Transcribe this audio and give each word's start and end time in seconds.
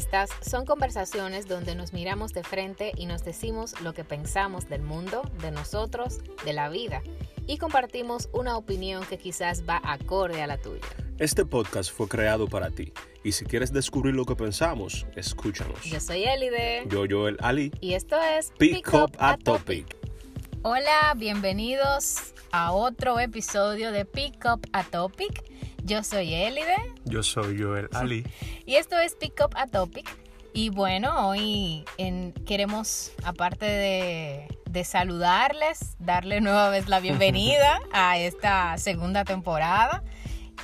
Estas 0.00 0.30
son 0.40 0.64
conversaciones 0.64 1.46
donde 1.46 1.74
nos 1.74 1.92
miramos 1.92 2.32
de 2.32 2.42
frente 2.42 2.92
y 2.96 3.04
nos 3.04 3.22
decimos 3.22 3.78
lo 3.82 3.92
que 3.92 4.02
pensamos 4.02 4.66
del 4.66 4.80
mundo, 4.80 5.20
de 5.42 5.50
nosotros, 5.50 6.20
de 6.42 6.54
la 6.54 6.70
vida 6.70 7.02
y 7.46 7.58
compartimos 7.58 8.30
una 8.32 8.56
opinión 8.56 9.04
que 9.04 9.18
quizás 9.18 9.68
va 9.68 9.78
acorde 9.84 10.40
a 10.40 10.46
la 10.46 10.56
tuya. 10.56 10.80
Este 11.18 11.44
podcast 11.44 11.92
fue 11.92 12.08
creado 12.08 12.48
para 12.48 12.70
ti 12.70 12.94
y 13.22 13.32
si 13.32 13.44
quieres 13.44 13.74
descubrir 13.74 14.14
lo 14.14 14.24
que 14.24 14.34
pensamos, 14.36 15.06
escúchanos. 15.16 15.84
Yo 15.84 16.00
soy 16.00 16.24
Elide. 16.24 16.84
Yo, 16.88 17.04
Joel 17.06 17.36
Ali. 17.42 17.70
Y 17.82 17.92
esto 17.92 18.16
es 18.22 18.54
Pick, 18.56 18.88
Up 18.94 19.12
a 19.18 19.36
Topic. 19.36 19.98
Hola, 20.62 21.12
bienvenidos 21.14 22.32
a 22.52 22.72
otro 22.72 23.20
episodio 23.20 23.92
de 23.92 24.06
Pick 24.06 24.46
Up 24.46 24.66
a 24.72 24.82
Topic. 24.82 25.44
Yo 25.84 26.02
soy 26.02 26.32
Elide. 26.32 26.94
Yo 27.10 27.24
soy 27.24 27.60
Joel 27.60 27.88
Ali. 27.92 28.24
Y 28.66 28.76
esto 28.76 28.98
es 28.98 29.16
Pick 29.16 29.40
Up 29.44 29.56
a 29.56 29.66
Topic. 29.66 30.08
Y 30.52 30.70
bueno, 30.70 31.28
hoy 31.28 31.84
en, 31.98 32.32
queremos, 32.32 33.12
aparte 33.24 33.66
de, 33.66 34.48
de 34.68 34.84
saludarles, 34.84 35.96
darle 35.98 36.40
nueva 36.40 36.70
vez 36.70 36.88
la 36.88 37.00
bienvenida 37.00 37.80
a 37.92 38.18
esta 38.18 38.78
segunda 38.78 39.24
temporada 39.24 40.02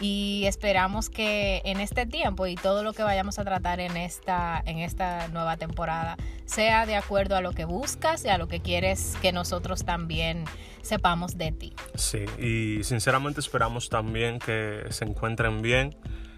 y 0.01 0.45
esperamos 0.47 1.09
que 1.09 1.63
en 1.65 1.81
este 1.81 2.07
tiempo 2.07 2.47
y 2.47 2.55
todo 2.55 2.83
lo 2.83 2.93
que 2.93 3.03
vayamos 3.03 3.39
a 3.39 3.45
tratar 3.45 3.81
en 3.81 3.97
esta, 3.97 4.63
en 4.67 4.79
esta 4.79 5.29
nueva 5.29 5.57
temporada 5.57 6.17
sea 6.45 6.87
de 6.87 6.97
acuerdo 6.97 7.37
a 7.37 7.41
lo 7.41 7.53
que 7.53 7.65
buscas 7.65 8.25
y 8.25 8.29
a 8.29 8.39
lo 8.39 8.47
que 8.47 8.61
quieres 8.61 9.17
que 9.23 9.33
nosotros 9.33 9.85
también 9.85 10.45
sepamos 10.83 11.39
de 11.39 11.53
ti. 11.53 11.73
Sí, 11.95 12.25
y 12.39 12.85
sinceramente 12.85 13.41
esperamos 13.41 13.89
también 13.89 14.39
que 14.39 14.85
se 14.91 15.05
encuentren 15.05 15.63
bien 15.63 15.97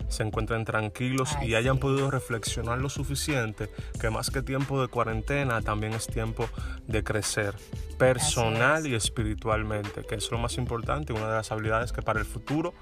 se 0.08 0.22
encuentren 0.22 0.64
tranquilos 0.64 1.34
Ay, 1.36 1.50
y 1.50 1.54
hayan 1.54 1.76
sí. 1.76 1.80
podido 1.80 2.10
reflexionar 2.10 2.78
lo 2.78 2.88
suficiente 2.88 3.70
que 4.00 4.10
más 4.10 4.30
que 4.30 4.42
tiempo 4.42 4.80
de 4.80 4.88
cuarentena 4.88 5.60
también 5.62 5.92
es 5.92 6.06
tiempo 6.06 6.48
de 6.86 7.05
crecer 7.05 7.55
personal 7.98 8.86
es. 8.86 8.92
y 8.92 8.94
espiritualmente, 8.94 10.05
que 10.05 10.14
es 10.14 10.30
lo 10.30 10.38
más 10.38 10.56
importante, 10.56 11.12
una 11.12 11.28
de 11.28 11.34
las 11.36 11.52
habilidades 11.52 11.92
que 11.92 12.02
para 12.02 12.20
el 12.20 12.27
futuro 12.27 12.74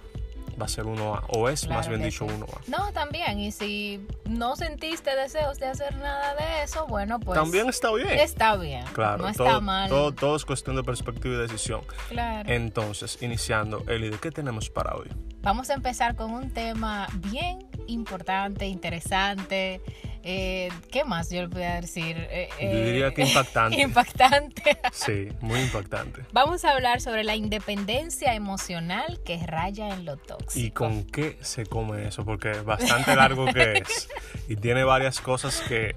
va 0.60 0.66
a 0.66 0.68
ser 0.68 0.86
uno 0.86 1.14
A, 1.14 1.24
o 1.28 1.48
es 1.48 1.68
más 1.68 1.88
bien 1.88 2.02
dicho 2.02 2.26
sí. 2.26 2.34
uno 2.34 2.46
A. 2.46 2.60
No, 2.68 2.92
también, 2.92 3.38
y 3.38 3.52
si 3.52 4.00
no 4.28 4.56
sentiste 4.56 5.14
deseos 5.14 5.58
de 5.58 5.66
hacer 5.66 5.96
nada 5.96 6.34
de 6.34 6.62
eso, 6.64 6.86
bueno, 6.86 7.20
pues 7.20 7.38
también 7.38 7.68
está 7.68 7.92
bien. 7.92 8.18
está 8.18 8.56
bien. 8.56 8.84
Claro, 8.92 9.22
no 9.22 9.28
está 9.28 9.44
todo, 9.44 9.60
mal. 9.60 9.88
Todo, 9.88 10.12
todo 10.12 10.36
es 10.36 10.44
cuestión 10.44 10.76
de 10.76 10.82
perspectiva 10.82 11.34
y 11.34 11.38
decisión. 11.38 11.82
Claro. 12.08 12.50
Entonces, 12.50 13.22
iniciando, 13.22 13.84
Eli, 13.88 14.10
¿de 14.10 14.18
qué 14.18 14.30
tenemos 14.30 14.70
para 14.70 14.94
hoy? 14.94 15.08
Vamos 15.42 15.70
a 15.70 15.74
empezar 15.74 16.16
con 16.16 16.32
un 16.32 16.50
tema 16.50 17.06
bien 17.30 17.68
importante, 17.86 18.66
interesante. 18.66 19.80
Eh, 20.28 20.70
¿Qué 20.90 21.04
más 21.04 21.30
yo 21.30 21.42
le 21.42 21.46
voy 21.46 21.62
a 21.62 21.80
decir? 21.80 22.16
Eh, 22.18 22.48
Yo 22.60 22.66
eh, 22.66 22.84
diría 22.84 23.14
que 23.14 23.22
impactante. 23.22 23.80
impactante. 23.80 24.76
Sí, 24.90 25.28
muy 25.40 25.60
impactante. 25.60 26.22
Vamos 26.32 26.64
a 26.64 26.72
hablar 26.72 27.00
sobre 27.00 27.22
la 27.22 27.36
independencia 27.36 28.34
emocional 28.34 29.20
que 29.24 29.38
raya 29.46 29.90
en 29.90 30.04
lo 30.04 30.16
tóxico. 30.16 30.66
¿Y 30.66 30.72
con 30.72 31.04
qué 31.04 31.38
se 31.42 31.64
come 31.64 32.08
eso? 32.08 32.24
Porque 32.24 32.50
es 32.50 32.64
bastante 32.64 33.14
largo 33.14 33.46
que 33.46 33.74
es. 33.74 34.08
Y 34.48 34.56
tiene 34.56 34.82
varias 34.82 35.20
cosas 35.20 35.62
que 35.68 35.94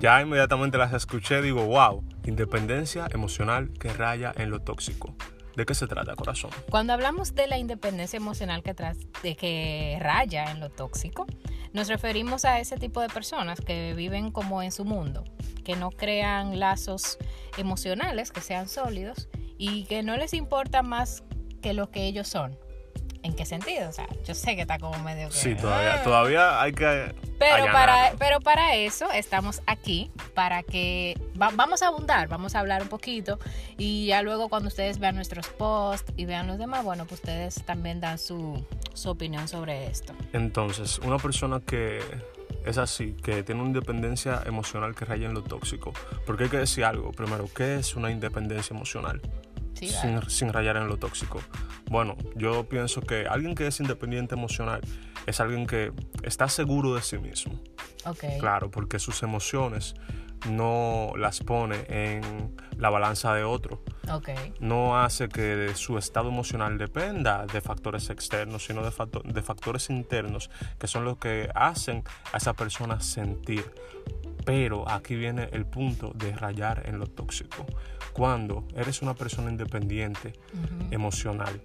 ya 0.00 0.20
inmediatamente 0.20 0.76
las 0.76 0.92
escuché. 0.92 1.40
Digo, 1.40 1.64
wow, 1.64 2.04
independencia 2.26 3.06
emocional 3.10 3.70
que 3.80 3.90
raya 3.90 4.34
en 4.36 4.50
lo 4.50 4.60
tóxico. 4.60 5.16
¿De 5.56 5.66
qué 5.66 5.74
se 5.74 5.86
trata, 5.86 6.14
corazón? 6.16 6.50
Cuando 6.70 6.92
hablamos 6.92 7.34
de 7.34 7.46
la 7.46 7.58
independencia 7.58 8.16
emocional 8.16 8.62
que, 8.62 8.74
tras- 8.74 8.98
de 9.22 9.36
que 9.36 9.98
raya 10.00 10.50
en 10.50 10.60
lo 10.60 10.70
tóxico, 10.70 11.26
nos 11.72 11.88
referimos 11.88 12.44
a 12.44 12.58
ese 12.60 12.76
tipo 12.76 13.00
de 13.00 13.08
personas 13.08 13.60
que 13.60 13.94
viven 13.94 14.30
como 14.30 14.62
en 14.62 14.72
su 14.72 14.84
mundo, 14.84 15.24
que 15.64 15.76
no 15.76 15.90
crean 15.90 16.58
lazos 16.58 17.18
emocionales 17.58 18.30
que 18.32 18.40
sean 18.40 18.68
sólidos 18.68 19.28
y 19.58 19.84
que 19.84 20.02
no 20.02 20.16
les 20.16 20.32
importa 20.34 20.82
más 20.82 21.22
que 21.60 21.72
lo 21.74 21.90
que 21.90 22.06
ellos 22.06 22.28
son. 22.28 22.58
¿En 23.24 23.34
qué 23.34 23.46
sentido? 23.46 23.88
O 23.88 23.92
sea, 23.92 24.08
yo 24.24 24.34
sé 24.34 24.56
que 24.56 24.62
está 24.62 24.78
como 24.78 24.98
medio 25.04 25.28
que... 25.28 25.34
Sí, 25.34 25.54
todavía, 25.54 26.02
todavía 26.02 26.60
hay 26.60 26.72
que. 26.72 27.14
Pero 27.38 27.66
para, 27.72 28.12
pero 28.18 28.40
para 28.40 28.74
eso 28.74 29.10
estamos 29.12 29.62
aquí, 29.66 30.10
para 30.34 30.62
que 30.64 31.16
va- 31.40 31.50
vamos 31.54 31.82
a 31.82 31.88
abundar, 31.88 32.26
vamos 32.28 32.54
a 32.56 32.60
hablar 32.60 32.82
un 32.82 32.88
poquito 32.88 33.38
y 33.78 34.06
ya 34.06 34.22
luego 34.22 34.48
cuando 34.48 34.68
ustedes 34.68 34.98
vean 34.98 35.14
nuestros 35.14 35.46
posts 35.48 36.12
y 36.16 36.24
vean 36.24 36.46
los 36.48 36.58
demás, 36.58 36.84
bueno, 36.84 37.04
pues 37.04 37.20
ustedes 37.20 37.62
también 37.64 38.00
dan 38.00 38.18
su, 38.18 38.64
su 38.94 39.10
opinión 39.10 39.46
sobre 39.48 39.86
esto. 39.86 40.12
Entonces, 40.32 40.98
una 40.98 41.18
persona 41.18 41.60
que 41.64 42.00
es 42.64 42.78
así, 42.78 43.14
que 43.14 43.42
tiene 43.42 43.60
una 43.60 43.70
independencia 43.70 44.42
emocional 44.46 44.94
que 44.94 45.04
raya 45.04 45.26
en 45.26 45.34
lo 45.34 45.42
tóxico. 45.42 45.92
Porque 46.26 46.44
hay 46.44 46.50
que 46.50 46.58
decir 46.58 46.84
algo. 46.84 47.10
Primero, 47.10 47.48
¿qué 47.54 47.76
es 47.76 47.96
una 47.96 48.10
independencia 48.10 48.74
emocional? 48.74 49.20
Sí, 49.74 49.90
sin, 50.28 50.52
rayar 50.52 50.76
en 50.76 50.86
lo 50.88 50.96
tóxico. 50.96 51.40
Bueno, 51.90 52.16
yo 52.36 52.68
pienso 52.68 53.00
que 53.00 53.26
alguien 53.26 53.54
que 53.54 53.66
es 53.66 53.80
independiente 53.80 54.34
emocional 54.34 54.80
es 55.26 55.40
alguien 55.40 55.66
que 55.66 55.92
está 56.22 56.48
seguro 56.48 56.94
de 56.94 57.02
sí 57.02 57.18
mismo. 57.18 57.60
Ok. 58.06 58.24
Claro, 58.40 58.70
porque 58.70 58.98
sus 58.98 59.22
emociones 59.22 59.94
no 60.50 61.12
las 61.16 61.40
pone 61.40 61.84
en 61.88 62.56
la 62.76 62.90
balanza 62.90 63.32
de 63.34 63.44
otro. 63.44 63.82
Ok. 64.10 64.30
No 64.60 64.98
hace 65.00 65.28
que 65.28 65.70
su 65.74 65.98
estado 65.98 66.28
emocional 66.30 66.78
dependa 66.78 67.46
de 67.46 67.60
factores 67.60 68.10
externos, 68.10 68.64
sino 68.64 68.82
de, 68.82 68.90
facto- 68.90 69.22
de 69.24 69.42
factores 69.42 69.88
internos, 69.90 70.50
que 70.80 70.88
son 70.88 71.04
los 71.04 71.18
que 71.18 71.48
hacen 71.54 72.02
a 72.32 72.38
esa 72.38 72.54
persona 72.54 73.00
sentir. 73.00 73.64
Pero 74.44 74.88
aquí 74.88 75.14
viene 75.14 75.48
el 75.52 75.66
punto 75.66 76.12
de 76.14 76.32
rayar 76.32 76.82
en 76.86 76.98
lo 76.98 77.06
tóxico. 77.06 77.66
Cuando 78.12 78.66
eres 78.74 79.02
una 79.02 79.14
persona 79.14 79.50
independiente, 79.50 80.34
emocional 80.90 81.62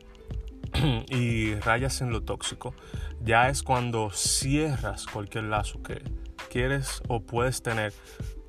y 1.10 1.56
rayas 1.56 2.02
en 2.02 2.12
lo 2.12 2.22
tóxico, 2.22 2.74
ya 3.22 3.50
es 3.50 3.64
cuando 3.64 4.12
cierras 4.12 5.06
cualquier 5.08 5.46
lazo 5.46 5.82
que 5.82 6.02
quieres 6.50 7.02
o 7.08 7.22
puedes 7.22 7.62
tener 7.62 7.94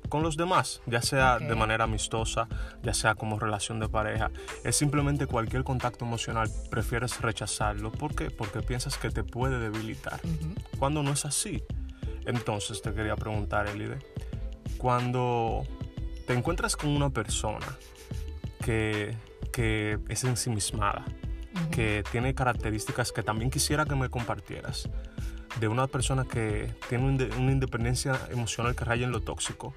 con 0.09 0.23
los 0.23 0.35
demás, 0.35 0.81
ya 0.87 1.01
sea 1.01 1.39
de 1.39 1.55
manera 1.55 1.85
amistosa, 1.85 2.47
ya 2.81 2.93
sea 2.93 3.15
como 3.15 3.39
relación 3.39 3.79
de 3.79 3.87
pareja, 3.87 4.31
es 4.63 4.75
simplemente 4.75 5.27
cualquier 5.27 5.63
contacto 5.63 6.03
emocional, 6.03 6.49
prefieres 6.69 7.21
rechazarlo. 7.21 7.91
¿Por 7.91 8.15
qué? 8.15 8.31
Porque 8.31 8.61
piensas 8.61 8.97
que 8.97 9.11
te 9.11 9.23
puede 9.23 9.59
debilitar, 9.59 10.19
cuando 10.79 11.03
no 11.03 11.11
es 11.11 11.25
así. 11.25 11.63
Entonces 12.25 12.81
te 12.81 12.93
quería 12.93 13.15
preguntar, 13.15 13.67
Elide, 13.67 13.97
cuando 14.77 15.63
te 16.27 16.33
encuentras 16.33 16.75
con 16.75 16.89
una 16.89 17.09
persona 17.09 17.65
que, 18.63 19.15
que 19.51 19.99
es 20.09 20.23
ensimismada, 20.23 21.05
Ujú. 21.55 21.71
que 21.71 22.03
tiene 22.11 22.35
características 22.35 23.11
que 23.11 23.23
también 23.23 23.49
quisiera 23.49 23.85
que 23.85 23.95
me 23.95 24.09
compartieras, 24.09 24.87
de 25.59 25.67
una 25.67 25.87
persona 25.87 26.25
que 26.25 26.73
tiene 26.87 27.05
una 27.37 27.51
independencia 27.51 28.19
emocional 28.29 28.75
que 28.75 28.85
raya 28.85 29.05
en 29.05 29.11
lo 29.11 29.21
tóxico, 29.21 29.73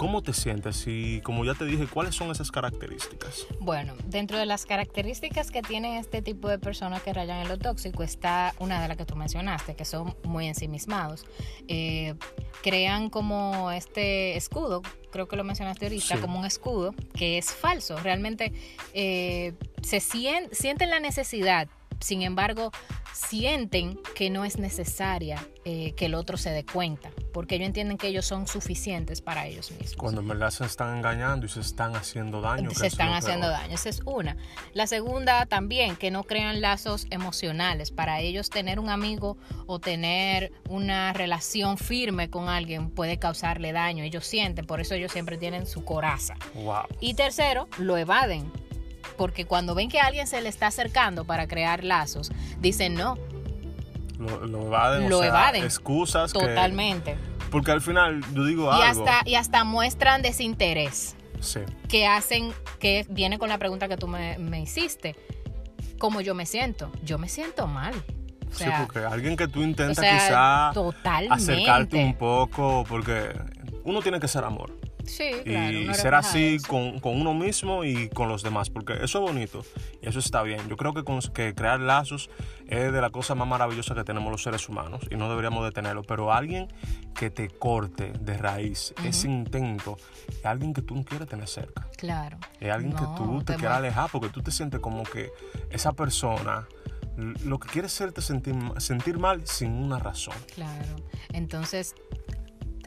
¿cómo 0.00 0.22
te 0.22 0.32
sientes? 0.32 0.84
Y 0.86 1.20
como 1.20 1.44
ya 1.44 1.52
te 1.52 1.66
dije, 1.66 1.86
¿cuáles 1.86 2.14
son 2.14 2.30
esas 2.30 2.50
características? 2.50 3.46
Bueno, 3.60 3.92
dentro 4.06 4.38
de 4.38 4.46
las 4.46 4.64
características 4.64 5.50
que 5.50 5.60
tienen 5.60 5.98
este 5.98 6.22
tipo 6.22 6.48
de 6.48 6.58
personas 6.58 7.02
que 7.02 7.12
rayan 7.12 7.42
en 7.42 7.48
lo 7.48 7.58
tóxico 7.58 8.02
está 8.02 8.54
una 8.58 8.80
de 8.80 8.88
las 8.88 8.96
que 8.96 9.04
tú 9.04 9.14
mencionaste, 9.14 9.74
que 9.76 9.84
son 9.84 10.16
muy 10.24 10.46
ensimismados. 10.48 11.26
Eh, 11.68 12.14
crean 12.62 13.10
como 13.10 13.70
este 13.72 14.38
escudo, 14.38 14.80
creo 15.12 15.28
que 15.28 15.36
lo 15.36 15.44
mencionaste 15.44 15.84
ahorita, 15.84 16.14
Sí. 16.16 16.20
como 16.22 16.38
un 16.38 16.46
escudo 16.46 16.94
que 17.14 17.36
es 17.36 17.52
falso. 17.52 17.98
Realmente 17.98 18.54
eh, 18.94 19.52
se 19.82 19.98
sien- 20.00 20.48
sienten 20.50 20.88
la 20.88 21.00
necesidad, 21.00 21.68
sin 22.00 22.22
embargo, 22.22 22.70
sienten 23.12 24.00
que 24.14 24.30
no 24.30 24.46
es 24.46 24.56
necesaria 24.58 25.46
eh, 25.66 25.92
que 25.92 26.06
el 26.06 26.14
otro 26.14 26.38
se 26.38 26.48
dé 26.50 26.64
cuenta, 26.64 27.10
porque 27.32 27.56
ellos 27.56 27.66
entienden 27.66 27.98
que 27.98 28.08
ellos 28.08 28.26
son 28.26 28.46
suficientes 28.46 29.20
para 29.20 29.46
ellos 29.46 29.70
mismos 29.70 29.96
Cuando 29.96 30.20
en 30.20 30.28
verdad 30.28 30.50
se 30.50 30.64
están 30.64 30.96
engañando 30.96 31.46
y 31.46 31.48
se 31.48 31.60
están 31.60 31.96
haciendo 31.96 32.40
daño. 32.40 32.70
se 32.70 32.86
es 32.86 32.92
están 32.92 33.12
haciendo 33.12 33.46
peor. 33.46 33.60
daño. 33.60 33.74
Esa 33.74 33.88
es 33.88 34.00
una. 34.04 34.36
La 34.72 34.86
segunda 34.86 35.46
también, 35.46 35.96
que 35.96 36.10
no 36.10 36.24
crean 36.24 36.60
lazos 36.60 37.06
emocionales. 37.10 37.90
Para 37.90 38.20
ellos 38.20 38.50
tener 38.50 38.78
un 38.78 38.90
amigo 38.90 39.36
o 39.66 39.78
tener 39.78 40.52
una 40.68 41.12
relación 41.12 41.78
firme 41.78 42.30
con 42.30 42.48
alguien 42.48 42.90
puede 42.90 43.18
causarle 43.18 43.72
daño. 43.72 44.04
Ellos 44.04 44.26
sienten, 44.26 44.66
por 44.66 44.80
eso 44.80 44.94
ellos 44.94 45.12
siempre 45.12 45.38
tienen 45.38 45.66
su 45.66 45.84
coraza. 45.84 46.34
Wow. 46.54 46.84
Y 47.00 47.14
tercero, 47.14 47.68
lo 47.78 47.96
evaden. 47.96 48.50
Porque 49.16 49.44
cuando 49.44 49.74
ven 49.74 49.88
que 49.88 50.00
alguien 50.00 50.26
se 50.26 50.40
le 50.40 50.48
está 50.48 50.68
acercando 50.68 51.24
para 51.24 51.46
crear 51.46 51.84
lazos, 51.84 52.30
dicen 52.58 52.94
no, 52.94 53.18
Lo, 54.20 54.46
lo 54.46 54.66
evaden. 54.66 55.06
o 55.06 55.08
Lo 55.08 55.18
sea, 55.20 55.28
evaden. 55.28 55.64
Excusas. 55.64 56.32
que- 56.32 56.38
totalmente. 56.38 57.16
porque 57.50 57.72
al 57.72 57.80
final, 57.80 58.20
yo 58.32 58.44
digo 58.44 58.66
Y 58.78 58.82
algo. 58.82 59.04
hasta, 59.04 59.28
y 59.28 59.34
hasta 59.34 59.64
muestran 59.64 60.22
desinterés. 60.22 61.16
Sí. 61.40 61.60
que 61.88 62.06
hacen, 62.06 62.52
que 62.78 63.06
viene 63.08 63.38
con 63.38 63.48
la 63.48 63.56
pregunta 63.56 63.88
que 63.88 63.96
tú 63.96 64.06
me, 64.06 64.36
me 64.38 64.60
hiciste. 64.60 65.16
¿Cómo 65.98 66.20
yo 66.20 66.34
me 66.34 66.44
siento? 66.44 66.92
Yo 67.02 67.16
me 67.16 67.28
siento 67.30 67.66
mal. 67.66 67.94
O 67.94 68.52
Sí, 68.52 68.64
sea, 68.64 68.82
porque 68.84 68.98
alguien 68.98 69.36
que 69.36 69.48
tú 69.48 69.62
intentas 69.62 69.96
o 69.98 70.00
sea, 70.02 70.12
quizá 70.18 70.70
totalmente. 70.74 71.34
acercarte 71.34 72.04
un 72.04 72.14
poco, 72.14 72.84
porque 72.88 73.30
uno 73.84 74.02
tiene 74.02 74.20
que 74.20 74.28
ser 74.28 74.44
amor. 74.44 74.76
Sí, 75.10 75.30
claro, 75.44 75.78
y 75.78 75.94
ser 75.94 76.14
así 76.14 76.58
con, 76.66 77.00
con 77.00 77.20
uno 77.20 77.34
mismo 77.34 77.84
y 77.84 78.08
con 78.08 78.28
los 78.28 78.42
demás, 78.42 78.70
porque 78.70 78.94
eso 79.02 79.18
es 79.24 79.32
bonito 79.32 79.64
y 80.02 80.08
eso 80.08 80.18
está 80.18 80.42
bien. 80.42 80.60
Yo 80.68 80.76
creo 80.76 80.94
que, 80.94 81.04
con- 81.04 81.20
que 81.20 81.54
crear 81.54 81.80
lazos 81.80 82.30
es 82.68 82.92
de 82.92 83.00
la 83.00 83.10
cosa 83.10 83.34
más 83.34 83.46
maravillosa 83.48 83.94
que 83.94 84.04
tenemos 84.04 84.30
los 84.30 84.42
seres 84.42 84.68
humanos 84.68 85.02
y 85.10 85.16
no 85.16 85.28
deberíamos 85.28 85.64
de 85.64 85.72
tenerlo, 85.72 86.02
pero 86.02 86.32
alguien 86.32 86.68
que 87.14 87.28
te 87.30 87.48
corte 87.48 88.12
de 88.20 88.38
raíz 88.38 88.94
ese 89.04 89.28
intento 89.28 89.96
es 90.30 90.46
alguien 90.46 90.72
que 90.72 90.82
tú 90.82 90.94
no 90.94 91.04
quieres 91.04 91.28
tener 91.28 91.48
cerca. 91.48 91.86
Claro. 91.96 92.38
Es 92.60 92.70
alguien 92.72 92.92
que 92.92 93.04
tú 93.16 93.38
te 93.40 93.52
te 93.52 93.58
quieras 93.58 93.74
va- 93.74 93.78
alejar 93.78 94.08
porque 94.10 94.28
tú 94.28 94.40
te 94.42 94.50
sientes 94.52 94.80
como 94.80 95.02
que 95.02 95.30
esa 95.70 95.92
persona 95.92 96.66
lo 97.44 97.58
que 97.58 97.68
quiere 97.68 97.86
es 97.88 97.94
hacerte 97.94 98.22
sentir, 98.22 98.54
sentir 98.78 99.18
mal 99.18 99.46
sin 99.46 99.72
una 99.72 99.98
razón. 99.98 100.34
Claro. 100.54 100.96
Entonces, 101.32 101.94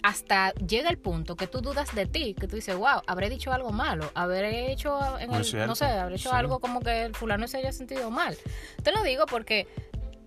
hasta 0.03 0.51
llega 0.55 0.89
el 0.89 0.97
punto 0.97 1.35
que 1.35 1.47
tú 1.47 1.61
dudas 1.61 1.95
de 1.95 2.05
ti, 2.05 2.35
que 2.39 2.47
tú 2.47 2.57
dices, 2.57 2.75
wow, 2.75 3.01
habré 3.07 3.29
dicho 3.29 3.51
algo 3.53 3.71
malo, 3.71 4.11
habré 4.13 4.71
hecho, 4.71 4.99
en 5.17 5.33
el- 5.33 5.67
no 5.67 5.75
sé, 5.75 5.85
habré 5.85 6.15
hecho 6.17 6.29
sí. 6.29 6.35
algo 6.35 6.59
como 6.59 6.81
que 6.81 7.03
el 7.05 7.15
fulano 7.15 7.47
se 7.47 7.57
haya 7.57 7.71
sentido 7.71 8.11
mal. 8.11 8.37
Te 8.83 8.91
lo 8.91 9.01
digo 9.01 9.25
porque 9.25 9.65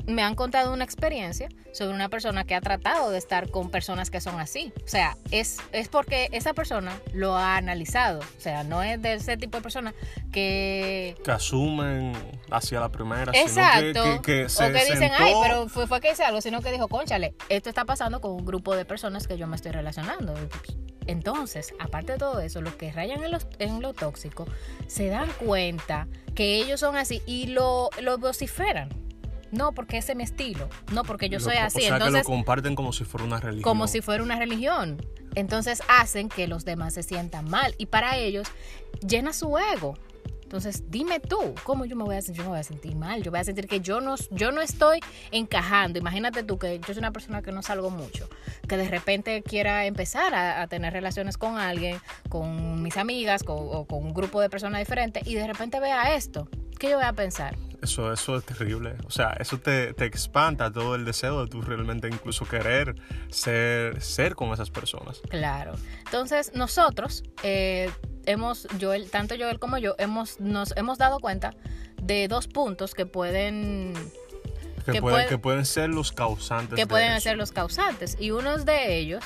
me 0.07 0.23
han 0.23 0.35
contado 0.35 0.73
una 0.73 0.85
experiencia 0.85 1.49
sobre 1.73 1.95
una 1.95 2.09
persona 2.09 2.45
que 2.45 2.55
ha 2.55 2.61
tratado 2.61 3.11
de 3.11 3.19
estar 3.19 3.51
con 3.51 3.71
personas 3.71 4.11
que 4.11 4.21
son 4.21 4.39
así. 4.41 4.73
O 4.85 4.89
sea, 4.89 5.17
es, 5.31 5.59
es 5.73 5.89
porque 5.89 6.29
esa 6.33 6.55
persona 6.55 6.99
lo 7.13 7.37
ha 7.37 7.57
analizado. 7.57 8.21
O 8.21 8.41
sea, 8.41 8.63
no 8.65 8.83
es 8.83 9.01
de 9.03 9.15
ese 9.15 9.37
tipo 9.37 9.59
de 9.59 9.63
persona 9.63 9.95
que 10.33 11.17
Que 11.25 11.31
asumen 11.33 12.13
hacia 12.51 12.81
la 12.81 12.91
primera, 12.91 13.33
Exacto. 13.35 13.81
sino 14.05 14.23
que, 14.23 14.33
que, 14.33 14.43
que 14.45 14.49
se 14.49 14.65
o 14.65 14.73
que 14.73 14.79
dicen, 14.85 14.99
sentó- 14.99 15.17
ay, 15.19 15.35
pero 15.43 15.69
fue, 15.69 15.87
fue 15.87 16.01
que 16.01 16.13
hice 16.13 16.25
algo, 16.25 16.41
sino 16.41 16.63
que 16.63 16.71
dijo, 16.73 16.89
conchale, 16.89 17.35
esto 17.49 17.69
está 17.69 17.85
pasando 17.85 18.21
con 18.21 18.33
un 18.33 18.45
grupo 18.45 18.75
de 18.77 18.85
personas 18.85 19.27
que 19.27 19.37
yo 19.37 19.47
me 19.47 19.57
estoy 19.57 19.73
relacionando. 19.73 20.35
Entonces, 21.07 21.73
aparte 21.79 22.13
de 22.13 22.19
todo 22.19 22.41
eso, 22.41 22.61
los 22.61 22.75
que 22.75 22.91
rayan 22.93 23.23
en 23.23 23.31
lo, 23.31 23.39
en 23.59 23.81
lo 23.81 23.93
tóxico 23.93 24.47
se 24.89 25.09
dan 25.09 25.29
cuenta 25.39 26.09
que 26.35 26.57
ellos 26.57 26.81
son 26.81 26.97
así 26.97 27.23
y 27.27 27.47
lo, 27.49 27.91
lo 28.03 28.19
vociferan. 28.19 28.89
No, 29.53 29.73
porque 29.73 29.99
ese 29.99 30.13
es 30.13 30.17
mi 30.19 30.25
estilo. 30.25 30.69
No, 30.93 31.03
porque 31.05 31.29
yo 31.29 31.39
lo- 31.39 31.45
soy 31.45 31.57
así. 31.57 31.79
O 31.79 31.81
sea, 31.83 31.93
Entonces, 31.95 32.23
que 32.23 32.31
lo 32.31 32.37
comparten 32.37 32.75
como 32.75 32.93
si 32.93 33.05
fuera 33.05 33.25
una 33.25 33.41
religión. 33.41 33.63
como 33.63 33.87
si 33.89 34.01
fuera 34.01 34.23
una 34.23 34.37
religión. 34.39 35.01
Entonces 35.35 35.83
hacen 35.89 36.29
que 36.29 36.47
los 36.49 36.65
demás 36.65 36.95
se 36.95 37.03
sientan 37.03 37.49
mal 37.51 37.75
y 37.79 37.87
para 37.87 38.17
ellos 38.17 38.49
llena 39.07 39.33
su 39.33 39.57
ego. 39.59 39.99
Entonces, 40.47 40.85
dime 40.89 41.19
tú, 41.19 41.57
¿cómo 41.65 41.87
yo 41.87 41.97
me 41.97 42.05
voy 42.05 42.15
a 42.15 42.23
sentir? 42.23 42.37
Yo 42.39 42.45
me 42.45 42.51
voy 42.51 42.61
a 42.61 42.63
sentir 42.63 42.95
mal. 42.95 43.21
Yo 43.21 43.33
voy 43.33 43.41
a 43.41 43.45
sentir 43.45 43.67
que 43.67 43.81
yo 43.81 44.01
no, 44.01 44.15
yo 44.31 44.53
no 44.53 44.61
estoy 44.61 45.01
encajando. 45.33 45.99
Imagínate 45.99 46.45
tú 46.45 46.57
que 46.57 46.79
yo 46.79 46.87
soy 46.87 46.99
una 46.99 47.11
persona 47.11 47.43
que 47.43 47.51
no 47.51 47.63
salgo 47.63 47.91
mucho, 47.91 48.29
que 48.69 48.77
de 48.77 48.89
repente 48.89 49.43
quiera 49.43 49.87
empezar 49.87 50.35
a, 50.35 50.63
a 50.63 50.69
tener 50.69 50.93
relaciones 50.93 51.37
con 51.37 51.59
alguien, 51.59 51.99
con 52.29 52.81
mis 52.81 52.97
amigas 52.97 53.43
con- 53.43 53.57
o 53.59 53.87
con 53.87 54.05
un 54.05 54.15
grupo 54.15 54.41
de 54.41 54.49
personas 54.49 54.79
diferentes 54.79 55.27
y 55.27 55.35
de 55.35 55.49
repente 55.49 55.81
vea 55.81 56.15
esto. 56.15 56.49
¿Qué 56.79 56.91
yo 56.91 56.97
voy 56.97 57.07
a 57.07 57.13
pensar? 57.13 57.57
Eso, 57.83 58.13
eso 58.13 58.37
es 58.37 58.45
terrible. 58.45 58.95
O 59.07 59.11
sea, 59.11 59.31
eso 59.41 59.59
te, 59.59 59.95
te 59.95 60.07
espanta 60.07 60.71
todo 60.71 60.95
el 60.95 61.05
deseo 61.05 61.43
de 61.45 61.51
tú 61.51 61.61
realmente 61.61 62.07
incluso 62.09 62.45
querer 62.47 62.95
ser, 63.31 64.01
ser 64.03 64.35
con 64.35 64.51
esas 64.53 64.71
personas. 64.71 65.21
Claro. 65.29 65.73
Entonces, 66.05 66.53
nosotros 66.55 67.23
eh, 67.43 67.91
hemos, 68.27 68.67
Joel, 68.81 69.11
tanto 69.11 69.35
Joel 69.39 69.59
como 69.59 69.79
yo, 69.79 69.95
hemos, 69.99 70.39
nos 70.41 70.77
hemos 70.77 70.99
dado 70.99 71.19
cuenta 71.21 71.55
de 72.03 72.29
dos 72.29 72.47
puntos 72.49 72.95
que 72.95 73.07
pueden, 73.07 73.95
Que, 74.85 74.93
Que 74.93 75.01
puede- 75.01 75.27
que 75.27 75.37
pueden 75.39 75.65
ser 75.67 75.89
los 75.91 76.13
causantes. 76.13 76.77
que 76.77 76.83
de 76.83 76.87
pueden 76.87 77.13
eso. 77.13 77.23
ser 77.25 77.37
los 77.37 77.51
causantes. 77.51 78.17
Y 78.21 78.31
uno 78.31 78.57
de 78.59 78.97
ellos 78.99 79.25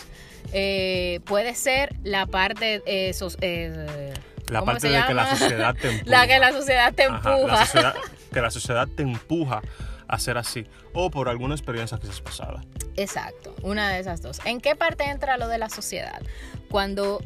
eh, 0.55 1.21
puede 1.27 1.55
ser 1.55 1.95
la 2.03 2.25
parte, 2.27 2.83
eh, 2.87 3.13
sos- 3.13 3.37
eh, 3.43 4.15
La 4.49 4.61
¿cómo 4.61 4.73
parte 4.73 4.89
se 4.89 4.89
de 4.97 5.05
que 5.07 5.13
la 5.15 5.37
sociedad 5.37 5.75
te 5.75 5.89
empuja. 5.91 6.11
la 6.11 6.27
que 6.27 6.39
la 6.39 6.53
sociedad 6.53 6.95
te 6.95 7.03
Ajá, 7.05 7.17
empuja. 7.35 7.53
la 7.53 7.67
sociedad- 7.67 7.95
que 8.33 8.41
la 8.41 8.51
sociedad 8.51 8.89
te 8.97 9.03
empuja 9.03 9.61
a 10.09 10.19
ser 10.19 10.39
así. 10.39 10.67
O 10.95 11.11
por 11.11 11.29
alguna 11.29 11.55
experiencia 11.55 11.99
quizás 11.99 12.21
pasada. 12.23 12.63
Exacto, 13.03 13.55
una 13.63 13.91
de 13.91 13.99
esas 14.01 14.23
dos. 14.23 14.41
¿En 14.45 14.61
qué 14.61 14.77
parte 14.77 15.05
entra 15.05 15.37
lo 15.39 15.49
de 15.49 15.59
la 15.59 15.69
sociedad? 15.71 16.21
Cuando 16.71 17.21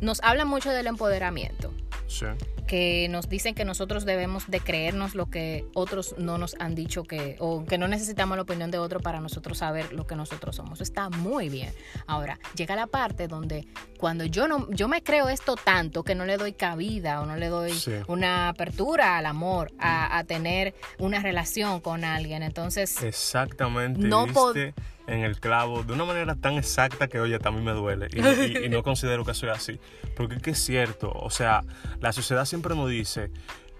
nos 0.00 0.22
hablan 0.22 0.48
mucho 0.48 0.70
del 0.70 0.86
empoderamiento. 0.86 1.72
Sí. 2.08 2.26
que 2.68 3.06
nos 3.10 3.28
dicen 3.28 3.54
que 3.54 3.64
nosotros 3.64 4.04
debemos 4.04 4.48
de 4.48 4.58
creernos 4.60 5.14
lo 5.14 5.26
que 5.30 5.64
otros 5.74 6.16
no 6.18 6.36
nos 6.38 6.56
han 6.60 6.74
dicho 6.74 7.02
que 7.04 7.36
o 7.40 7.64
que 7.64 7.78
no 7.78 7.86
necesitamos 7.88 8.36
la 8.36 8.42
opinión 8.42 8.70
de 8.72 8.78
otro 8.78 8.98
para 9.00 9.20
nosotros 9.20 9.58
saber 9.58 9.92
lo 9.92 10.04
que 10.06 10.14
nosotros 10.16 10.56
somos. 10.56 10.80
Está 10.80 11.08
muy 11.08 11.48
bien. 11.48 11.72
Ahora, 12.08 12.38
llega 12.56 12.74
la 12.76 12.86
parte 12.88 13.26
donde 13.28 13.66
cuando 13.98 14.24
yo 14.24 14.46
no 14.48 14.68
yo 14.70 14.86
me 14.88 15.02
creo 15.02 15.28
esto 15.28 15.54
tanto 15.56 16.02
que 16.04 16.14
no 16.16 16.24
le 16.26 16.36
doy 16.38 16.52
cabida 16.54 17.20
o 17.20 17.26
no 17.26 17.36
le 17.36 17.48
doy 17.48 17.72
Sí. 17.72 17.92
una 18.08 18.48
apertura 18.48 19.16
al 19.18 19.26
amor, 19.26 19.72
a, 19.78 20.16
a 20.18 20.24
tener 20.24 20.74
una 20.98 21.20
relación 21.20 21.80
con 21.80 22.04
alguien. 22.04 22.42
Entonces, 22.42 23.00
Exactamente. 23.02 24.00
No 24.00 24.26
diste 24.26 24.74
en 25.06 25.20
el 25.20 25.38
clavo 25.40 25.82
de 25.82 25.92
una 25.92 26.04
manera 26.04 26.34
tan 26.34 26.54
exacta 26.54 27.08
que, 27.08 27.20
oye, 27.20 27.38
también 27.38 27.64
me 27.64 27.72
duele. 27.72 28.08
Y, 28.12 28.20
y- 28.20 28.64
y 28.66 28.68
no 28.68 28.82
considero 28.84 29.24
que 29.24 29.34
soy 29.34 29.50
así. 29.50 29.78
Porque 30.16 30.36
es 30.36 30.42
que 30.42 30.50
es 30.50 30.58
cierto. 30.58 31.10
O 31.12 31.30
sea, 31.30 31.62
la 32.00 32.12
sociedad 32.12 32.44
siempre 32.44 32.74
nos 32.74 32.88
dice 32.90 33.30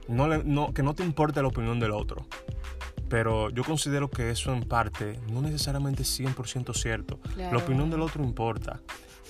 no 0.08 0.28
le- 0.28 0.44
no, 0.44 0.72
que 0.72 0.82
no 0.82 0.94
te 0.94 1.02
importe 1.04 1.42
la 1.42 1.48
opinión 1.48 1.80
del 1.80 1.90
otro. 1.92 2.26
Pero 3.08 3.50
yo 3.50 3.62
considero 3.62 4.10
que 4.10 4.30
eso 4.30 4.52
en 4.52 4.64
parte 4.64 5.18
no 5.30 5.40
necesariamente 5.40 6.02
es 6.02 6.20
100% 6.20 6.74
cierto. 6.74 7.18
Claro. 7.34 7.56
La 7.58 7.64
opinión 7.64 7.90
del 7.90 8.00
otro 8.02 8.22
importa. 8.24 8.80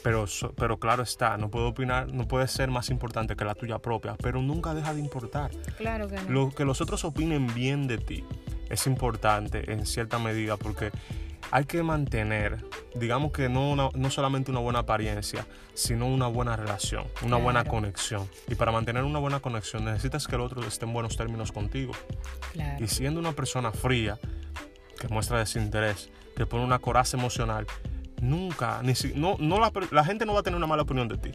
Pero, 0.02 0.24
pero 0.56 0.78
claro 0.78 1.02
está, 1.02 1.36
no 1.36 1.50
puede 1.50 1.66
opinar, 1.66 2.12
no 2.12 2.28
puede 2.28 2.46
ser 2.46 2.70
más 2.70 2.90
importante 2.90 3.34
que 3.34 3.44
la 3.44 3.54
tuya 3.56 3.80
propia, 3.80 4.14
pero 4.22 4.40
nunca 4.40 4.72
deja 4.72 4.94
de 4.94 5.00
importar. 5.00 5.50
claro 5.76 6.06
que 6.08 6.14
no. 6.16 6.30
Lo 6.30 6.50
que 6.52 6.64
los 6.64 6.80
otros 6.80 7.04
opinen 7.04 7.52
bien 7.52 7.88
de 7.88 7.98
ti 7.98 8.24
es 8.70 8.86
importante 8.86 9.72
en 9.72 9.84
cierta 9.84 10.18
medida 10.20 10.56
porque 10.56 10.90
hay 11.50 11.64
que 11.64 11.82
mantener, 11.82 12.64
digamos 12.94 13.32
que 13.32 13.48
no, 13.48 13.70
una- 13.70 13.88
no 13.94 14.10
solamente 14.10 14.50
una 14.50 14.60
buena 14.60 14.80
apariencia, 14.80 15.46
sino 15.74 16.06
una 16.06 16.26
buena 16.26 16.56
relación, 16.56 17.04
una 17.22 17.36
buena 17.36 17.64
conexión. 17.64 18.28
Y 18.48 18.54
para 18.54 18.72
mantener 18.72 19.04
una 19.04 19.18
buena 19.18 19.40
conexión 19.40 19.84
necesitas 19.84 20.26
que 20.26 20.34
el 20.36 20.40
otro 20.42 20.62
esté 20.66 20.84
en 20.86 20.92
buenos 20.92 21.16
términos 21.16 21.52
contigo. 21.52 21.92
claro. 22.52 22.82
Y 22.84 22.88
siendo 22.88 23.20
una 23.20 23.32
persona 23.32 23.72
fría, 23.72 24.18
que 24.98 25.08
muestra 25.08 25.38
desinterés, 25.38 26.10
que 26.36 26.46
pone 26.46 26.64
una 26.64 26.78
coraza 26.78 27.16
emocional, 27.16 27.66
nunca, 28.20 28.80
ni 28.82 28.94
si- 28.94 29.12
no, 29.14 29.36
no 29.38 29.60
la, 29.60 29.70
la 29.90 30.04
gente 30.04 30.24
no 30.26 30.32
va 30.34 30.40
a 30.40 30.42
tener 30.42 30.56
una 30.56 30.66
mala 30.66 30.82
opinión 30.82 31.06
de 31.08 31.18
ti, 31.18 31.32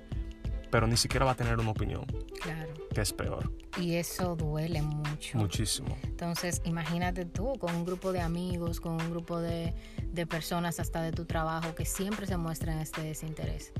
pero 0.71 0.87
ni 0.87 0.97
siquiera 0.97 1.25
va 1.25 1.31
a 1.33 1.35
tener 1.35 1.59
una 1.59 1.69
opinión, 1.71 2.05
Claro. 2.41 2.70
Que 2.93 3.01
es 3.01 3.13
peor, 3.13 3.51
Y 3.79 3.95
eso 3.95 4.35
duele 4.35 4.81
mucho. 4.81 5.37
muchísimo. 5.37 5.97
Entonces, 6.03 6.61
imagínate 6.65 7.25
tú 7.25 7.53
con 7.59 7.73
un 7.75 7.85
grupo 7.85 8.11
de 8.11 8.21
amigos, 8.21 8.79
con 8.81 8.93
un 8.93 9.09
grupo 9.09 9.39
de, 9.39 9.73
de 10.11 10.27
personas 10.27 10.79
hasta 10.79 11.01
de 11.01 11.11
tu 11.11 11.25
trabajo 11.25 11.73
que 11.73 11.85
siempre 11.85 12.25
se 12.27 12.37
muestran 12.37 12.79
este 12.79 13.01
desinterés. 13.01 13.71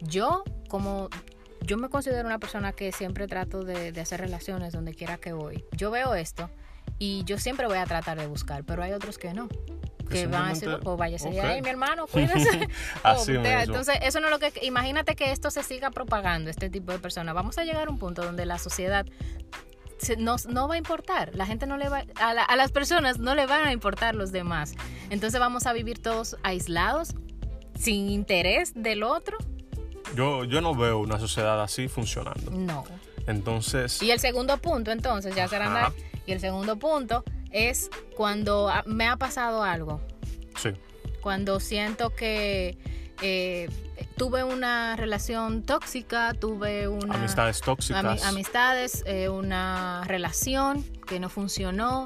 Yo, 0.00 0.44
como 0.68 1.08
yo 1.62 1.76
me 1.76 1.88
considero 1.88 2.26
una 2.26 2.38
persona 2.38 2.72
que 2.72 2.92
siempre 2.92 3.26
trato 3.26 3.64
de, 3.64 3.90
de 3.92 4.00
hacer 4.00 4.20
relaciones 4.20 4.72
donde 4.72 4.94
quiera 4.94 5.18
que 5.18 5.32
voy. 5.32 5.64
Yo 5.72 5.90
veo 5.90 6.14
esto 6.14 6.48
y 6.98 7.24
yo 7.24 7.38
siempre 7.38 7.66
voy 7.66 7.78
a 7.78 7.84
tratar 7.84 8.18
de 8.18 8.26
buscar, 8.26 8.64
pero 8.64 8.82
hay 8.82 8.92
otros 8.92 9.18
que 9.18 9.34
no. 9.34 9.48
Que 10.08 10.26
van 10.26 10.44
a 10.44 10.48
decir, 10.48 10.60
simplemente- 10.60 10.84
pues 10.84 10.96
váyase 10.98 11.30
de 11.30 11.40
ok. 11.40 11.46
ahí, 11.46 11.62
mi 11.62 11.68
hermano, 11.68 12.06
cuídese. 12.12 12.68
Así 13.02 13.36
Oh. 13.36 13.44
Entonces, 13.44 13.98
eso 14.02 14.20
no 14.20 14.26
es 14.28 14.32
lo 14.32 14.38
que. 14.38 14.52
Imagínate 14.62 15.16
que 15.16 15.32
esto 15.32 15.50
se 15.50 15.62
siga 15.62 15.90
propagando, 15.90 16.50
este 16.50 16.70
tipo 16.70 16.92
de 16.92 16.98
personas. 16.98 17.34
Vamos 17.34 17.58
a 17.58 17.64
llegar 17.64 17.88
a 17.88 17.90
un 17.90 17.98
punto 17.98 18.22
donde 18.22 18.46
la 18.46 18.58
sociedad 18.58 19.06
no, 20.18 20.36
no 20.48 20.68
va 20.68 20.74
a 20.74 20.78
importar. 20.78 21.34
La 21.34 21.46
gente 21.46 21.66
no 21.66 21.76
le 21.76 21.88
va. 21.88 22.04
A, 22.20 22.34
la- 22.34 22.44
a 22.44 22.56
las 22.56 22.70
personas 22.72 23.18
no 23.18 23.34
le 23.34 23.46
van 23.46 23.66
a 23.66 23.72
importar 23.72 24.14
los 24.14 24.30
demás. 24.32 24.74
Entonces, 25.10 25.40
vamos 25.40 25.66
a 25.66 25.72
vivir 25.72 26.00
todos 26.00 26.36
aislados, 26.42 27.14
sin 27.78 28.10
interés 28.10 28.72
del 28.74 29.02
otro. 29.02 29.38
Yo, 30.14 30.44
yo 30.44 30.60
no 30.60 30.74
veo 30.74 30.98
una 30.98 31.18
sociedad 31.18 31.60
así 31.62 31.88
funcionando. 31.88 32.50
No. 32.52 32.84
Entonces, 33.26 34.00
Y 34.02 34.12
el 34.12 34.20
segundo 34.20 34.56
punto, 34.58 34.92
entonces, 34.92 35.34
ya 35.34 35.48
será. 35.48 35.92
Y 36.26 36.32
el 36.32 36.40
segundo 36.40 36.76
punto 36.76 37.24
es 37.56 37.90
cuando 38.16 38.70
me 38.86 39.06
ha 39.08 39.16
pasado 39.16 39.62
algo. 39.62 40.00
sí, 40.56 40.70
cuando 41.22 41.58
siento 41.58 42.10
que 42.14 42.78
eh, 43.22 43.68
tuve 44.16 44.44
una 44.44 44.94
relación 44.96 45.62
tóxica, 45.62 46.34
tuve 46.34 46.86
una 46.86 47.14
amistades 47.16 47.60
tóxicas. 47.60 48.04
ami- 48.04 48.22
amistades, 48.28 49.02
eh, 49.06 49.28
una 49.28 50.02
relación 50.06 50.84
que 51.06 51.18
no 51.18 51.28
funcionó, 51.28 52.04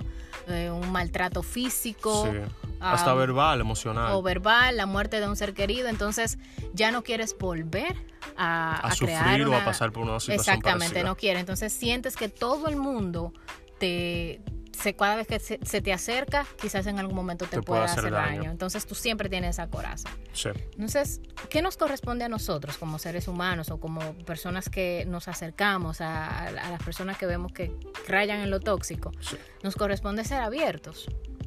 eh, 0.49 0.71
un 0.71 0.90
maltrato 0.90 1.42
físico 1.42 2.28
sí. 2.30 2.38
Hasta 2.80 3.12
verbal, 3.12 3.61
emocional. 3.61 4.12
o 4.14 4.23
verbal, 4.23 4.76
la 4.78 4.87
muerte 4.87 5.21
de 5.21 5.28
un 5.28 5.37
ser 5.37 5.52
querido, 5.52 5.88
entonces 5.88 6.38
ya 6.73 6.90
no 6.90 7.02
quieres 7.02 7.37
volver 7.38 7.95
a, 8.38 8.76
a, 8.76 8.88
a 8.88 8.90
sufrir 8.92 9.19
crear 9.19 9.40
o 9.42 9.45
a 9.45 9.49
una- 9.57 9.64
pasar 9.66 9.92
por 9.92 10.04
una 10.04 10.19
situación 10.19 10.40
Exactamente, 10.57 10.95
parecida. 10.95 11.02
no 11.09 11.16
quiere. 11.16 11.40
Entonces 11.40 11.73
sientes 11.75 12.16
que 12.16 12.30
todo 12.30 12.69
el 12.69 12.76
mundo 12.76 13.35
te, 13.78 14.40
se, 14.77 14.95
cada 14.95 15.17
vez 15.17 15.27
que 15.27 15.39
se, 15.41 15.59
se 15.62 15.81
te 15.83 15.93
acerca, 15.93 16.47
quizás 16.61 16.87
en 16.87 16.99
algún 16.99 17.15
momento 17.17 17.45
te, 17.47 17.57
Te 17.57 17.62
pueda 17.62 17.85
hacer, 17.85 17.99
hacer 18.00 18.12
daño. 18.12 18.39
daño. 18.39 18.50
Entonces 18.50 18.87
tú 18.87 18.95
siempre 18.95 19.29
tienes 19.29 19.50
esa 19.57 19.69
coraza. 19.69 20.09
Sí. 20.33 20.49
Entonces, 20.73 21.21
¿qué 21.50 21.61
nos 21.62 21.77
corresponde 21.77 22.25
a 22.25 22.29
nosotros 22.29 22.79
como 22.79 22.99
seres 22.99 23.29
humanos 23.29 23.71
o 23.71 23.79
como 23.81 24.00
personas 24.25 24.69
que 24.71 25.05
nos 25.07 25.29
acercamos 25.29 26.00
a, 26.00 26.47
a 26.49 26.53
las 26.53 26.83
personas 26.83 27.19
que 27.19 27.27
vemos 27.27 27.53
que 27.53 27.75
rayan 28.09 28.41
en 28.41 28.50
lo 28.50 28.61
tóxico? 28.61 29.12
sí. 29.21 29.37
Nos 29.62 29.77
corresponde 29.77 30.25
ser 30.25 30.41
abiertos 30.41 31.07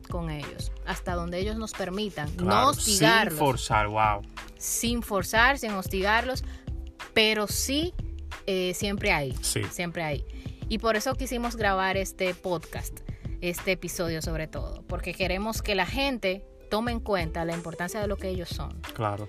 con 0.10 0.30
ellos, 0.30 0.72
hasta 0.86 1.16
donde 1.16 1.40
ellos 1.40 1.56
nos 1.56 1.72
permitan, 1.72 2.30
no 2.38 2.68
hostigarlos, 2.70 3.34
Sin 3.34 3.40
forzar, 3.48 3.88
wow. 3.88 4.22
sin 4.58 5.02
forzar, 5.02 5.58
sin 5.58 5.72
hostigarlos, 5.72 6.44
pero 7.14 7.48
sí 7.48 7.94
eh, 8.46 8.74
siempre 8.76 9.12
ahí, 9.14 9.34
Sí. 9.42 9.64
siempre 9.72 10.04
ahí. 10.04 10.26
Y 10.70 10.78
por 10.80 10.96
eso 10.96 11.16
quisimos 11.16 11.56
grabar 11.56 11.98
este 11.98 12.34
podcast, 12.36 13.00
este 13.50 13.74
episodio 13.74 14.22
sobre 14.22 14.48
todo, 14.48 14.84
porque 14.88 15.14
queremos 15.14 15.62
que 15.62 15.76
la 15.76 15.86
gente 15.86 16.46
tome 16.70 16.92
en 16.92 17.00
cuenta 17.02 17.44
la 17.46 17.54
importancia 17.54 18.00
de 18.00 18.08
lo 18.08 18.16
que 18.18 18.30
ellos 18.30 18.50
son 18.50 18.80
Claro. 18.94 19.28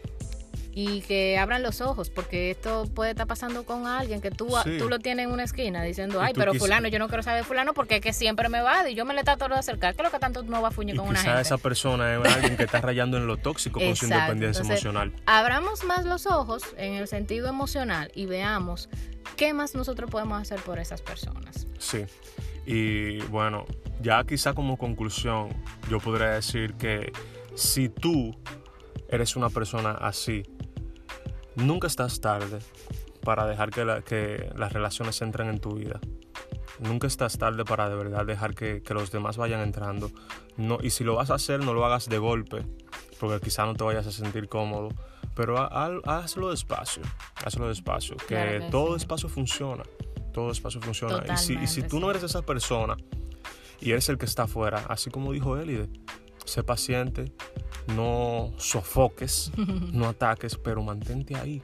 y 0.77 1.03
que 1.03 1.37
abran 1.39 1.63
los 1.63 1.81
ojos, 1.81 2.11
porque 2.11 2.51
esto 2.51 2.85
puede 2.95 3.11
estar 3.11 3.27
pasando 3.27 3.65
con 3.65 3.87
alguien 3.87 4.21
que 4.21 4.31
tú, 4.31 4.49
Sí. 4.65 4.79
tú 4.79 4.89
lo 4.89 4.99
tienes 4.99 5.27
en 5.27 5.33
una 5.33 5.45
esquina 5.45 5.83
diciendo, 5.83 6.21
ay, 6.21 6.33
pero 6.35 6.55
fulano, 6.55 6.89
yo 6.89 6.99
no 6.99 7.07
quiero 7.09 7.23
saber 7.23 7.43
de 7.43 7.45
fulano 7.47 7.75
porque 7.75 7.97
es 7.97 8.01
que 8.01 8.13
siempre 8.13 8.49
me 8.49 8.61
va 8.61 8.89
y 8.89 8.95
yo 8.95 9.05
me 9.05 9.15
le 9.15 9.23
trato 9.25 9.47
de 9.49 9.55
acercar, 9.55 9.95
que 9.95 10.03
lo 10.05 10.11
que 10.11 10.19
tanto 10.19 10.43
no 10.45 10.63
va 10.63 10.69
a 10.69 10.71
fuñir 10.71 10.97
con 10.97 11.09
una 11.09 11.21
gente. 11.21 11.41
esa 11.41 11.59
persona 11.59 12.15
es 12.17 12.35
alguien 12.35 12.57
que 12.57 12.65
está 12.65 12.81
rayando 12.81 13.17
en 13.19 13.27
lo 13.27 13.37
tóxico 13.37 13.79
con 13.81 13.95
su 13.97 14.05
independencia 14.07 14.63
Entonces, 14.63 14.85
emocional. 14.85 15.13
Abramos 15.27 15.85
más 15.85 16.05
los 16.07 16.27
ojos 16.27 16.63
en 16.77 16.95
el 16.95 17.09
sentido 17.09 17.49
emocional 17.49 18.11
y 18.15 18.27
veamos 18.27 18.89
qué 19.37 19.53
más 19.55 19.75
nosotros 19.75 20.09
podemos 20.11 20.41
hacer 20.41 20.61
por 20.61 20.79
esas 20.79 21.03
personas. 21.03 21.67
Sí. 21.79 22.05
Y 22.67 23.19
bueno, 23.27 23.67
ya 24.01 24.25
quizá 24.25 24.55
como 24.55 24.77
conclusión, 24.77 25.49
yo 25.91 25.99
podría 26.01 26.29
decir 26.31 26.75
que 26.75 27.13
si 27.55 27.89
tú 27.89 28.35
eres 29.09 29.37
una 29.37 29.51
persona 29.51 29.93
así, 29.93 30.43
nunca 31.57 31.87
estás 31.87 32.21
tarde 32.21 32.59
para 33.23 33.47
dejar 33.47 33.71
que, 33.71 33.85
la- 33.85 34.03
que 34.03 34.51
las 34.57 34.73
relaciones 34.73 35.21
entren 35.23 35.49
en 35.49 35.59
tu 35.59 35.75
vida. 35.77 36.01
Nunca 36.81 37.07
estás 37.07 37.39
tarde 37.39 37.65
para 37.65 37.89
de 37.89 37.95
verdad 37.95 38.27
dejar 38.27 38.55
que, 38.55 38.83
que 38.83 38.95
los 38.95 39.11
demás 39.13 39.37
vayan 39.37 39.61
entrando. 39.61 40.11
No, 40.57 40.79
y 40.83 40.91
si 40.91 41.05
lo 41.05 41.15
vas 41.15 41.31
a 41.31 41.35
hacer, 41.35 41.61
no 41.65 41.73
lo 41.73 41.85
hagas 41.87 42.09
de 42.09 42.19
golpe, 42.19 42.67
porque 43.21 43.41
quizá 43.45 43.65
no 43.65 43.75
te 43.75 43.85
vayas 43.85 44.07
a 44.07 44.13
sentir 44.13 44.49
cómodo. 44.49 44.89
Pero 45.37 45.59
ha- 45.59 45.67
ha- 46.05 46.19
hazlo 46.19 46.51
despacio, 46.51 47.03
hazlo 47.45 47.69
despacio, 47.69 48.17
que, 48.17 48.27
Claro 48.27 48.51
que 48.61 48.71
todo 48.71 48.89
sí. 48.89 48.93
despacio 48.95 49.29
funciona. 49.29 49.85
Todo 50.33 50.49
despacio 50.49 50.81
funciona. 50.81 51.23
Y 51.33 51.37
si, 51.37 51.55
y 51.55 51.67
si 51.69 51.83
tú 51.83 52.01
no 52.01 52.11
eres 52.11 52.25
esa 52.25 52.43
persona 52.43 52.97
y 53.85 53.93
eres 53.93 54.09
el 54.09 54.17
que 54.17 54.25
está 54.25 54.45
afuera, 54.45 54.87
así 54.89 55.11
como 55.11 55.33
dijo 55.33 55.59
Elide, 55.59 55.89
sé 56.47 56.65
paciente, 56.65 57.31
no 57.95 58.53
sofoques, 58.57 59.53
no 59.93 60.09
ataques, 60.09 60.57
pero 60.57 60.83
mantente 60.83 61.37
ahí, 61.37 61.63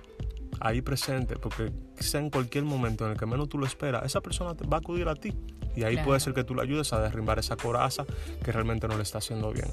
ahí 0.61 0.83
presente, 0.83 1.37
porque 1.37 1.73
quizá 1.97 2.19
en 2.19 2.29
cualquier 2.29 2.65
momento 2.65 3.07
en 3.07 3.13
el 3.13 3.19
que 3.19 3.25
menos 3.25 3.49
tú 3.49 3.57
lo 3.57 3.65
esperas, 3.65 4.05
esa 4.05 4.21
persona 4.21 4.55
te 4.55 4.67
va 4.67 4.77
a 4.77 4.81
acudir 4.81 5.09
a 5.09 5.15
ti. 5.15 5.33
Y 5.77 5.85
ahí 5.85 5.95
Claro. 5.95 6.07
puede 6.09 6.21
ser 6.21 6.35
que 6.35 6.45
tú 6.45 6.55
le 6.55 6.63
ayudes 6.63 6.93
a 6.93 7.01
derrimbar 7.01 7.39
esa 7.39 7.57
coraza 7.57 8.05
que 8.45 8.53
realmente 8.53 8.89
no 8.89 8.97
le 8.97 9.03
está 9.03 9.19
haciendo 9.19 9.53
bien. 9.53 9.69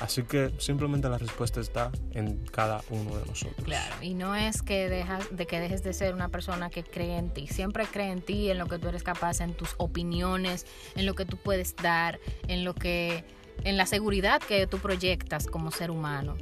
Así 0.00 0.24
que 0.24 0.52
simplemente 0.58 1.08
la 1.08 1.18
respuesta 1.18 1.60
está 1.60 1.92
en 2.12 2.44
cada 2.46 2.82
uno 2.90 3.16
de 3.16 3.26
nosotros. 3.26 3.64
Claro, 3.64 3.94
y 4.02 4.14
no 4.14 4.34
es 4.34 4.62
que 4.62 4.88
dejas 4.88 5.24
de 5.36 5.46
que 5.46 5.60
dejes 5.60 5.84
de 5.84 5.92
ser 5.92 6.14
una 6.14 6.28
persona 6.30 6.68
que 6.68 6.82
cree 6.82 7.16
en 7.16 7.30
ti, 7.32 7.46
siempre 7.46 7.86
cree 7.86 8.10
en 8.10 8.20
ti, 8.20 8.50
en 8.50 8.58
lo 8.58 8.66
que 8.66 8.78
tú 8.78 8.88
eres 8.88 9.04
capaz, 9.04 9.40
en 9.40 9.54
tus 9.54 9.74
opiniones, 9.76 10.66
en 10.96 11.06
lo 11.06 11.14
que 11.14 11.24
tú 11.24 11.36
puedes 11.36 11.76
dar, 11.76 12.18
en 12.48 12.64
lo 12.64 12.74
que 12.74 13.24
en 13.62 13.76
la 13.76 13.86
seguridad 13.86 14.40
que 14.42 14.66
tú 14.66 14.78
proyectas 14.78 15.46
como 15.46 15.70
ser 15.70 15.90
humano. 15.92 16.36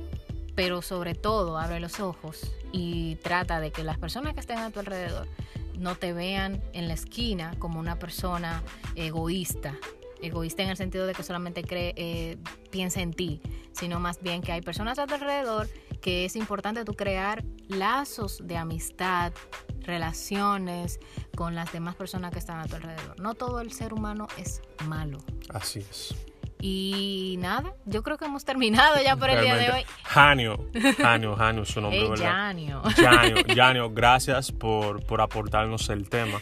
Pero 0.54 0.82
sobre 0.82 1.14
todo, 1.14 1.59
abre 1.59 1.78
los 1.80 2.00
ojos 2.00 2.52
y 2.73 3.16
trata 3.16 3.61
de 3.61 3.71
que 3.71 3.85
las 3.85 3.99
personas 3.99 4.35
que 4.35 4.40
estén 4.40 4.59
a 4.59 4.71
tu 4.71 4.80
alrededor 4.80 5.26
no 5.79 5.95
te 5.97 6.12
vean 6.12 6.62
en 6.73 6.88
la 6.88 6.95
esquina 6.95 7.55
como 7.59 7.81
una 7.81 7.99
persona 7.99 8.62
egoísta. 8.95 9.79
Egoísta 10.21 10.62
en 10.62 10.71
el 10.71 10.76
sentido 10.76 11.07
de 11.07 11.14
que 11.14 11.23
solamente 11.23 11.64
cree, 11.64 11.95
eh, 11.97 12.38
piensa 12.71 13.00
en 13.00 13.12
ti, 13.12 13.41
sino 13.73 13.99
más 13.99 14.21
bien 14.23 14.41
que 14.41 14.52
hay 14.52 14.61
personas 14.61 14.99
a 14.99 15.07
tu 15.07 15.14
alrededor 15.14 15.69
que 16.00 16.25
es 16.25 16.37
importante 16.37 16.85
tú 16.85 16.95
crear 16.95 17.45
lazos 17.69 18.41
de 18.45 18.57
amistad, 18.57 19.33
relaciones 19.81 21.00
con 21.37 21.55
las 21.55 21.73
demás 21.73 21.95
personas 21.95 22.33
que 22.33 22.38
están 22.38 22.61
a 22.61 22.67
tu 22.67 22.76
alrededor. 22.76 23.19
No 23.21 23.35
todo 23.35 23.61
el 23.61 23.73
ser 23.73 23.95
humano 23.95 24.29
es 24.37 24.61
malo. 24.85 25.19
Así 25.49 25.79
es. 25.79 26.14
Y 26.64 27.38
nada, 27.40 27.75
yo 27.87 28.04
creo 28.04 28.16
que 28.19 28.25
hemos 28.25 28.45
terminado 28.45 28.95
ya 29.02 29.16
por 29.16 29.28
el 29.28 29.40
día 29.42 29.57
de 29.57 29.71
hoy. 29.73 29.85
Janio, 30.04 30.69
Janio, 30.97 31.35
Janio, 31.35 31.64
su 31.64 31.81
nombre, 31.81 31.99
Hey, 32.00 32.09
¿verdad? 32.09 32.31
Janio. 32.31 32.83
Janio, 32.83 33.37
Janio, 33.57 33.90
gracias 33.90 34.52
por, 34.52 35.04
por 35.04 35.21
aportarnos 35.21 35.88
el 35.88 36.09
tema. 36.09 36.40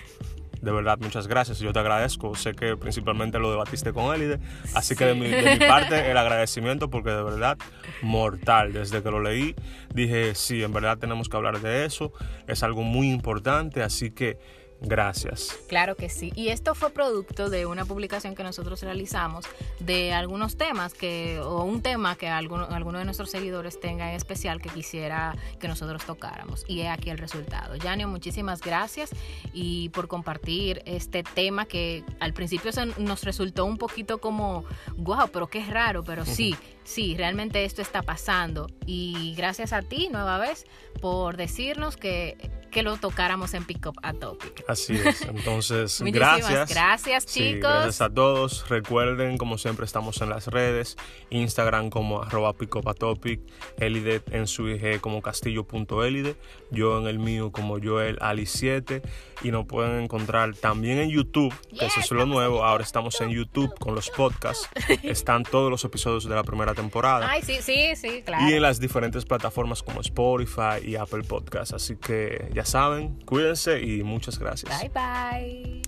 De 0.60 0.72
verdad, 0.72 0.98
muchas 1.00 1.26
gracias. 1.26 1.58
Yo 1.60 1.72
te 1.72 1.78
agradezco. 1.78 2.34
Sé 2.34 2.52
que 2.52 2.76
principalmente 2.76 3.38
lo 3.38 3.50
debatiste 3.50 3.94
con 3.94 4.14
Elide. 4.14 4.40
Así 4.74 4.94
que 4.94 5.06
de 5.06 5.14
mi, 5.14 5.28
de 5.28 5.58
mi 5.58 5.58
parte, 5.58 6.10
el 6.10 6.16
agradecimiento, 6.18 6.90
porque 6.90 7.08
de 7.10 7.22
verdad, 7.22 7.56
mortal. 8.02 8.74
Desde 8.74 9.02
que 9.02 9.10
lo 9.10 9.22
leí, 9.22 9.54
dije, 9.94 10.34
sí, 10.34 10.62
en 10.62 10.74
verdad 10.74 10.98
tenemos 10.98 11.30
que 11.30 11.36
hablar 11.38 11.60
de 11.60 11.86
eso. 11.86 12.12
Es 12.46 12.62
algo 12.62 12.82
muy 12.82 13.10
importante. 13.10 13.82
Así 13.82 14.10
que, 14.10 14.38
gracias. 14.80 15.56
Claro 15.68 15.96
que 15.96 16.08
sí. 16.08 16.32
Y 16.34 16.48
esto 16.48 16.74
fue 16.74 16.90
producto 16.90 17.50
de 17.50 17.66
una 17.66 17.84
publicación 17.84 18.34
que 18.34 18.42
nosotros 18.42 18.82
realizamos 18.82 19.44
de 19.78 20.12
algunos 20.12 20.56
temas 20.56 20.94
que, 20.94 21.40
o 21.40 21.64
un 21.64 21.82
tema 21.82 22.16
que 22.16 22.28
alguno, 22.28 22.66
alguno 22.66 22.98
de 22.98 23.04
nuestros 23.04 23.30
seguidores 23.30 23.80
tenga 23.80 24.10
en 24.10 24.16
especial 24.16 24.60
que 24.60 24.68
quisiera 24.68 25.36
que 25.58 25.68
nosotros 25.68 26.04
tocáramos. 26.04 26.64
Y 26.66 26.80
he 26.80 26.88
aquí 26.88 27.10
el 27.10 27.18
resultado. 27.18 27.74
Janio, 27.80 28.08
muchísimas 28.08 28.60
gracias 28.60 29.10
y 29.52 29.88
por 29.90 30.08
compartir 30.08 30.82
este 30.84 31.22
tema 31.22 31.66
que 31.66 32.04
al 32.20 32.32
principio 32.32 32.72
se 32.72 32.86
nos 32.86 33.22
resultó 33.24 33.64
un 33.64 33.78
poquito 33.78 34.18
como, 34.18 34.64
wow, 34.96 35.28
pero 35.32 35.48
qué 35.48 35.64
raro, 35.64 36.02
pero 36.04 36.24
sí, 36.24 36.56
sí, 36.84 37.14
realmente 37.16 37.64
esto 37.64 37.82
está 37.82 38.02
pasando. 38.02 38.68
Y 38.86 39.34
gracias 39.36 39.72
a 39.72 39.82
ti, 39.82 40.08
nueva 40.10 40.38
vez, 40.38 40.64
por 41.00 41.36
decirnos 41.36 41.96
que, 41.96 42.36
que 42.70 42.82
lo 42.82 42.96
tocáramos 42.96 43.54
en 43.54 43.64
Pick 43.64 43.86
Up 43.86 43.98
a 44.02 44.12
Topic. 44.12 44.64
Así 44.68 44.94
es. 44.94 45.22
Entonces, 45.28 46.00
gracias. 46.04 46.70
gracias, 46.70 47.24
Sí, 47.26 47.54
chicos. 47.54 47.70
gracias 47.70 48.00
a 48.00 48.10
todos. 48.10 48.68
Recuerden, 48.68 49.38
como 49.38 49.58
siempre, 49.58 49.84
estamos 49.84 50.20
en 50.22 50.30
las 50.30 50.46
redes. 50.46 50.96
Instagram 51.30 51.90
como 51.90 52.22
arroba 52.22 52.52
picopatopic. 52.54 53.40
Elide 53.78 54.22
en 54.30 54.46
su 54.46 54.68
IG 54.68 55.00
como 55.00 55.22
castillo.elide. 55.22 56.36
Yo 56.70 56.98
en 56.98 57.06
el 57.06 57.18
mío 57.18 57.52
como 57.52 57.78
Joel 57.82 58.18
Ali 58.20 58.46
7. 58.46 59.02
Y 59.42 59.50
nos 59.50 59.66
pueden 59.66 60.02
encontrar 60.02 60.54
también 60.54 60.98
en 60.98 61.08
YouTube, 61.08 61.54
que 61.78 61.86
eso 61.86 62.00
es 62.00 62.10
lo 62.10 62.26
nuevo. 62.26 62.62
Ahora 62.62 62.84
estamos 62.84 63.18
en 63.22 63.30
YouTube 63.30 63.74
con 63.78 63.94
los 63.94 64.10
podcasts. 64.10 64.68
Están 65.02 65.44
todos 65.44 65.70
los 65.70 65.82
episodios 65.84 66.24
de 66.28 66.34
la 66.34 66.44
primera 66.44 66.74
temporada. 66.74 67.30
Ay, 67.30 67.40
sí, 67.42 67.56
sí, 67.62 67.96
sí, 67.96 68.22
claro. 68.22 68.46
Y 68.48 68.52
en 68.52 68.60
las 68.62 68.80
diferentes 68.80 69.24
plataformas 69.24 69.82
como 69.82 70.02
Spotify 70.02 70.84
y 70.84 70.96
Apple 70.96 71.22
Podcasts. 71.22 71.72
Así 71.72 71.96
que 71.96 72.50
ya 72.60 72.66
saben, 72.66 73.18
cuídense 73.24 73.80
y 73.80 74.02
muchas 74.02 74.38
gracias. 74.38 74.78
Bye, 74.78 74.90
bye. 74.90 75.82